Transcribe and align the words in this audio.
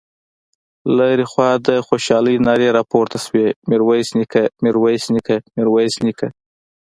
له 0.95 1.03
هرې 1.11 1.25
خوا 1.31 1.49
د 1.67 1.69
خوشالۍ 1.87 2.35
نارې 2.47 2.69
راپورته 2.77 3.17
شوې: 3.25 3.45
ميرويس 3.69 4.09
نيکه، 4.19 4.43
ميرويس 4.63 5.03
نيکه، 5.13 5.35
ميرويس 5.55 5.95
نيکه…. 6.05 6.27